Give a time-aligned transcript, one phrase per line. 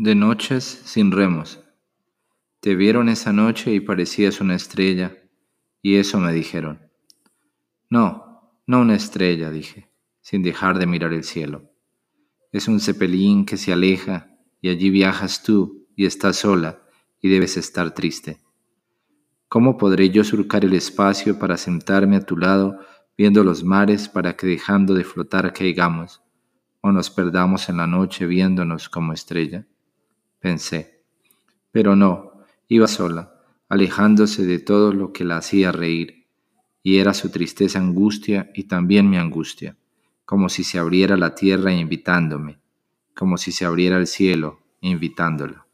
[0.00, 1.58] De noches sin remos.
[2.60, 5.16] Te vieron esa noche y parecías una estrella,
[5.82, 6.88] y eso me dijeron.
[7.90, 9.90] No, no una estrella, dije,
[10.20, 11.72] sin dejar de mirar el cielo.
[12.52, 16.80] Es un cepelín que se aleja, y allí viajas tú, y estás sola,
[17.20, 18.40] y debes estar triste.
[19.48, 22.78] ¿Cómo podré yo surcar el espacio para sentarme a tu lado,
[23.16, 26.22] viendo los mares para que dejando de flotar caigamos,
[26.82, 29.66] o nos perdamos en la noche viéndonos como estrella?
[30.40, 31.04] Pensé.
[31.70, 32.32] Pero no,
[32.68, 33.34] iba sola,
[33.68, 36.26] alejándose de todo lo que la hacía reír,
[36.82, 39.76] y era su tristeza angustia y también mi angustia,
[40.24, 42.58] como si se abriera la tierra invitándome,
[43.14, 45.67] como si se abriera el cielo invitándola.